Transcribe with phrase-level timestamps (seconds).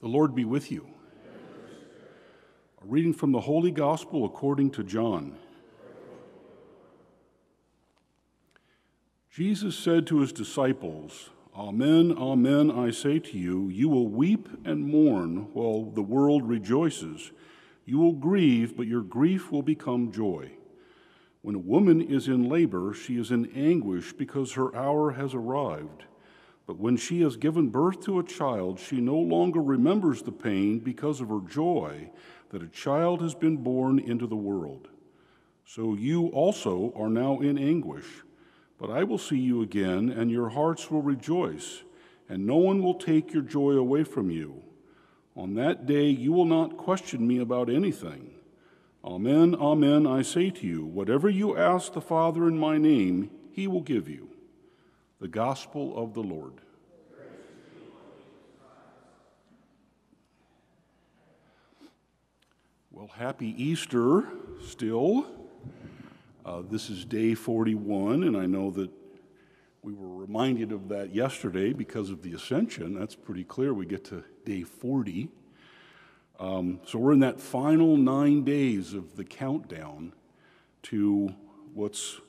[0.00, 0.86] The Lord be with you.
[2.80, 5.36] A reading from the Holy Gospel according to John.
[9.28, 14.86] Jesus said to his disciples, Amen, amen, I say to you, you will weep and
[14.86, 17.32] mourn while the world rejoices.
[17.84, 20.52] You will grieve, but your grief will become joy.
[21.42, 26.04] When a woman is in labor, she is in anguish because her hour has arrived.
[26.68, 30.80] But when she has given birth to a child, she no longer remembers the pain
[30.80, 32.10] because of her joy
[32.50, 34.88] that a child has been born into the world.
[35.64, 38.04] So you also are now in anguish.
[38.76, 41.84] But I will see you again, and your hearts will rejoice,
[42.28, 44.62] and no one will take your joy away from you.
[45.34, 48.34] On that day you will not question me about anything.
[49.02, 53.66] Amen, amen, I say to you, whatever you ask the Father in my name, he
[53.66, 54.28] will give you.
[55.20, 56.60] The Gospel of the Lord.
[62.92, 64.28] Well, happy Easter
[64.64, 65.26] still.
[66.44, 68.90] Uh, this is day 41, and I know that
[69.82, 72.96] we were reminded of that yesterday because of the ascension.
[72.96, 73.74] That's pretty clear.
[73.74, 75.30] We get to day 40.
[76.38, 80.12] Um, so we're in that final nine days of the countdown
[80.84, 81.34] to
[81.74, 82.20] what's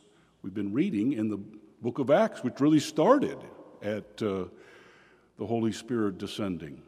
[0.41, 1.39] we've been reading in the
[1.81, 3.37] book of Acts, which really started
[3.81, 4.45] at uh,
[5.37, 6.81] the Holy Spirit descending.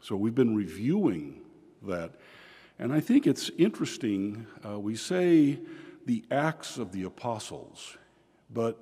[0.00, 1.40] So we've been reviewing
[1.82, 2.12] that.
[2.78, 4.46] And I think it's interesting.
[4.64, 5.58] Uh, we say
[6.06, 7.96] the Acts of the Apostles,
[8.50, 8.78] but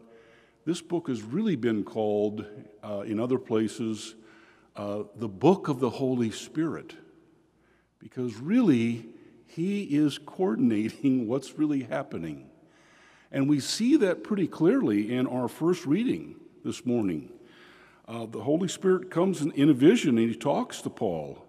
[0.66, 2.44] this book has really been called,
[2.82, 4.14] uh, in other places,
[4.74, 6.94] uh, the book of the Holy Spirit,
[7.98, 9.06] because really,
[9.46, 12.50] he is coordinating what's really happening.
[13.32, 17.30] And we see that pretty clearly in our first reading this morning.
[18.06, 21.44] Uh, the Holy Spirit comes in, in a vision and he talks to Paul.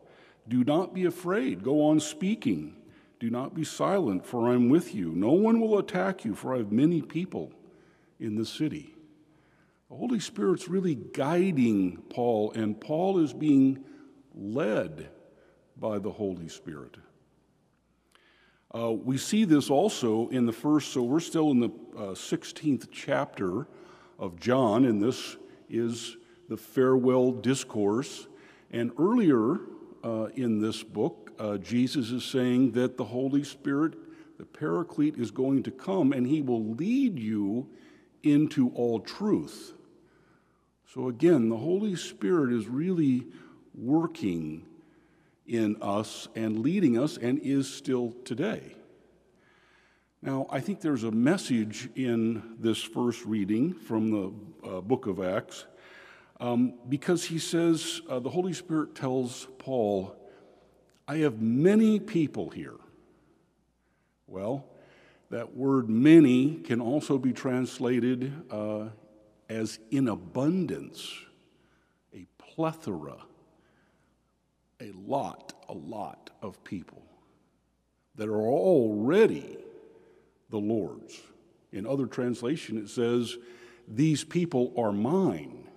[0.47, 2.77] Do not be afraid, go on speaking.
[3.19, 5.11] Do not be silent, for I am with you.
[5.11, 7.51] No one will attack you, for I have many people
[8.19, 8.93] in the city.
[9.89, 13.83] The Holy Spirit's really guiding Paul, and Paul is being
[14.35, 15.09] led
[15.75, 16.97] by the Holy Spirit.
[18.77, 22.87] Uh, we see this also in the first, so we're still in the uh, 16th
[22.91, 23.65] chapter
[24.19, 26.17] of John, and this is
[26.47, 28.27] the farewell discourse.
[28.69, 29.61] And earlier
[30.03, 33.95] uh, in this book, uh, Jesus is saying that the Holy Spirit,
[34.37, 37.67] the Paraclete, is going to come and he will lead you
[38.21, 39.73] into all truth.
[40.93, 43.25] So again, the Holy Spirit is really
[43.73, 44.65] working
[45.47, 48.75] in us and leading us and is still today.
[50.21, 55.21] Now, I think there's a message in this first reading from the uh, book of
[55.21, 55.65] Acts
[56.39, 60.15] um, because he says, uh, the Holy Spirit tells Paul,
[61.07, 62.75] I have many people here.
[64.27, 64.65] Well,
[65.29, 68.89] that word many can also be translated uh,
[69.49, 71.13] as in abundance,
[72.13, 73.17] a plethora
[74.81, 77.01] a lot, a lot of people
[78.15, 79.57] that are already
[80.49, 81.19] the Lord's.
[81.71, 83.37] In other translation, it says,
[83.87, 85.67] These people are mine.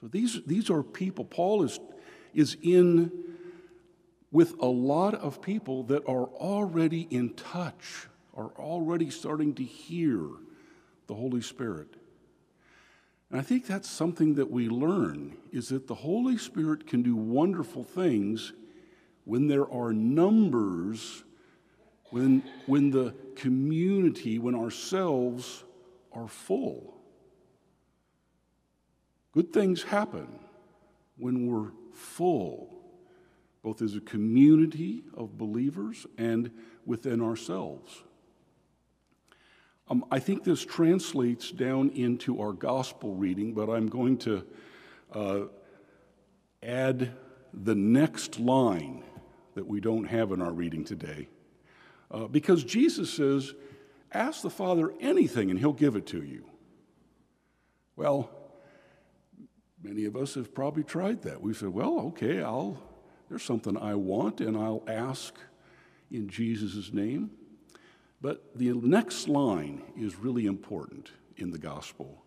[0.00, 1.78] So these, these are people, Paul is,
[2.32, 3.10] is in
[4.30, 10.20] with a lot of people that are already in touch, are already starting to hear
[11.06, 11.88] the Holy Spirit.
[13.30, 17.14] And I think that's something that we learn is that the Holy Spirit can do
[17.14, 18.52] wonderful things
[19.24, 21.24] when there are numbers,
[22.10, 25.64] when, when the community, when ourselves
[26.12, 26.94] are full.
[29.32, 30.28] Good things happen
[31.18, 32.74] when we're full,
[33.62, 36.50] both as a community of believers and
[36.86, 38.02] within ourselves.
[39.90, 44.44] Um, I think this translates down into our gospel reading, but I'm going to
[45.12, 45.40] uh,
[46.62, 47.12] add
[47.54, 49.02] the next line
[49.54, 51.28] that we don't have in our reading today.
[52.10, 53.54] Uh, because Jesus says,
[54.12, 56.44] Ask the Father anything and he'll give it to you.
[57.96, 58.30] Well,
[59.82, 61.42] many of us have probably tried that.
[61.42, 62.82] We said, Well, okay, I'll,
[63.28, 65.34] there's something I want and I'll ask
[66.10, 67.30] in Jesus' name.
[68.20, 72.24] But the next line is really important in the gospel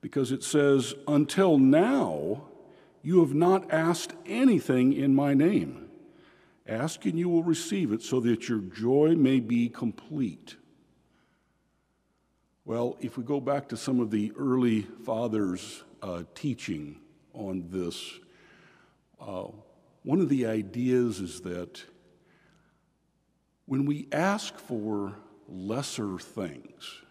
[0.00, 2.44] because it says, Until now,
[3.02, 5.88] you have not asked anything in my name.
[6.66, 10.56] Ask and you will receive it so that your joy may be complete.
[12.64, 17.00] Well, if we go back to some of the early fathers' uh, teaching
[17.32, 18.20] on this,
[19.18, 19.46] uh,
[20.02, 21.82] one of the ideas is that
[23.68, 25.14] when we ask for
[25.46, 27.02] lesser things,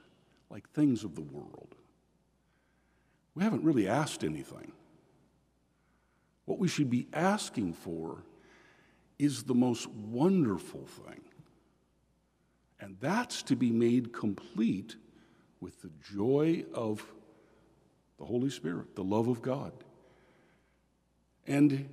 [0.49, 1.75] like things of the world,
[3.35, 4.71] we haven't really asked anything.
[6.45, 8.23] What we should be asking for
[9.19, 11.21] is the most wonderful thing.
[12.79, 14.95] And that's to be made complete
[15.61, 17.05] with the joy of
[18.17, 19.73] the Holy Spirit, the love of God.
[21.45, 21.87] And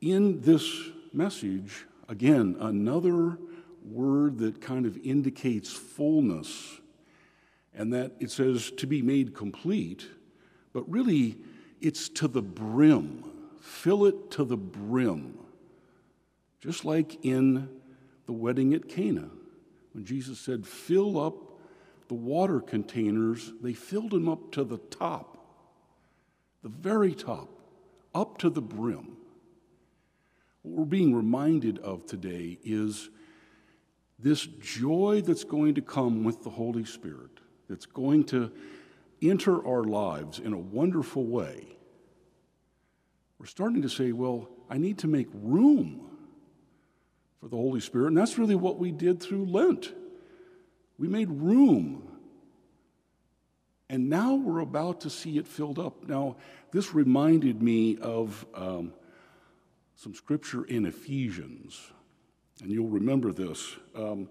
[0.00, 0.66] in this
[1.12, 3.36] message, again, another
[3.84, 6.80] word that kind of indicates fullness,
[7.74, 10.06] and that it says to be made complete,
[10.72, 11.36] but really
[11.80, 13.24] it's to the brim.
[13.60, 15.38] Fill it to the brim.
[16.60, 17.68] Just like in
[18.26, 19.30] the wedding at Cana,
[19.92, 21.34] when Jesus said, Fill up
[22.08, 25.36] the water containers, they filled them up to the top,
[26.62, 27.48] the very top,
[28.14, 29.16] up to the brim.
[30.62, 33.10] What we're being reminded of today is
[34.18, 37.30] this joy that's going to come with the Holy Spirit,
[37.68, 38.50] that's going to
[39.22, 41.66] enter our lives in a wonderful way.
[43.38, 46.08] We're starting to say, well, I need to make room
[47.40, 48.08] for the Holy Spirit.
[48.08, 49.94] And that's really what we did through Lent.
[50.98, 52.08] We made room.
[53.88, 56.08] And now we're about to see it filled up.
[56.08, 56.36] Now,
[56.72, 58.92] this reminded me of um,
[59.94, 61.92] some scripture in Ephesians.
[62.62, 63.76] And you'll remember this.
[63.94, 64.28] Um,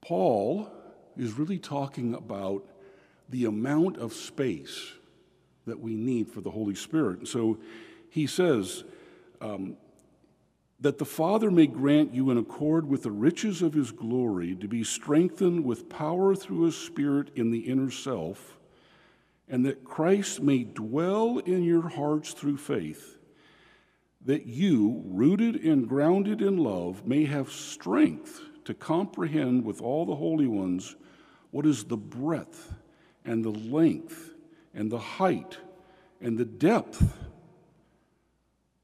[0.00, 0.70] Paul
[1.16, 2.64] is really talking about
[3.28, 4.92] the amount of space
[5.66, 7.28] that we need for the Holy Spirit.
[7.28, 7.58] So
[8.08, 8.84] he says,
[9.40, 9.76] um,
[10.80, 14.68] that the Father may grant you, in accord with the riches of his glory, to
[14.68, 18.58] be strengthened with power through his Spirit in the inner self,
[19.48, 23.17] and that Christ may dwell in your hearts through faith,
[24.24, 30.16] that you, rooted and grounded in love, may have strength to comprehend with all the
[30.16, 30.96] holy ones
[31.50, 32.74] what is the breadth
[33.24, 34.34] and the length
[34.74, 35.58] and the height
[36.20, 37.00] and the depth,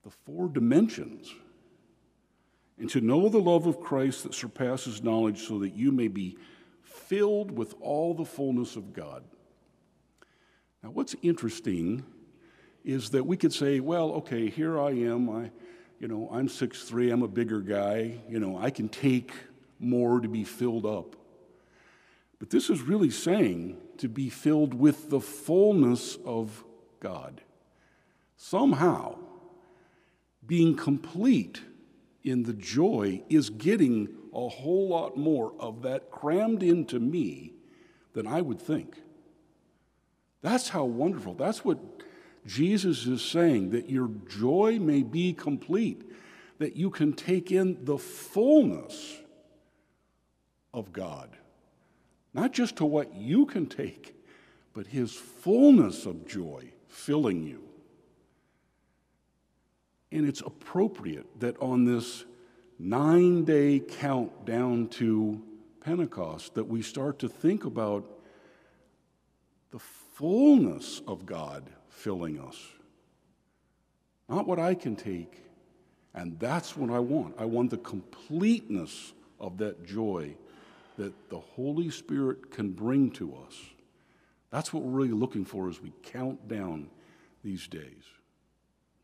[0.02, 1.34] the four dimensions
[2.78, 6.36] and to know the love of Christ that surpasses knowledge, so that you may be
[6.82, 9.24] filled with all the fullness of God.
[10.82, 12.04] Now, what's interesting
[12.84, 15.30] is that we could say, well, okay, here I am.
[15.30, 15.50] I,
[15.98, 18.20] you know, I'm 6'3, I'm a bigger guy.
[18.28, 19.32] You know, I can take
[19.78, 21.16] more to be filled up.
[22.38, 26.64] But this is really saying to be filled with the fullness of
[27.00, 27.40] God.
[28.36, 29.16] Somehow,
[30.46, 31.62] being complete
[32.22, 37.54] in the joy is getting a whole lot more of that crammed into me
[38.12, 38.96] than I would think.
[40.42, 41.34] That's how wonderful.
[41.34, 41.78] That's what
[42.46, 46.10] Jesus is saying that your joy may be complete,
[46.58, 49.18] that you can take in the fullness
[50.72, 51.30] of God.
[52.34, 54.14] Not just to what you can take,
[54.74, 57.62] but His fullness of joy filling you.
[60.12, 62.24] And it's appropriate that on this
[62.78, 65.42] nine day countdown to
[65.80, 68.13] Pentecost that we start to think about
[69.74, 72.56] the fullness of God filling us.
[74.28, 75.42] Not what I can take,
[76.14, 77.34] and that's what I want.
[77.40, 80.36] I want the completeness of that joy
[80.96, 83.60] that the Holy Spirit can bring to us.
[84.52, 86.88] That's what we're really looking for as we count down
[87.42, 88.04] these days.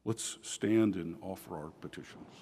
[0.05, 2.31] Let's stand and offer our petitions.